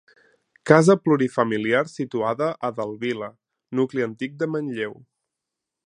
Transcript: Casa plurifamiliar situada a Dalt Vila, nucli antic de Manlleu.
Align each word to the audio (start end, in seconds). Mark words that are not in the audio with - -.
Casa 0.69 0.95
plurifamiliar 1.01 1.83
situada 1.97 2.47
a 2.69 2.73
Dalt 2.79 2.99
Vila, 3.05 3.31
nucli 3.81 4.07
antic 4.11 4.35
de 4.41 4.53
Manlleu. 4.57 4.99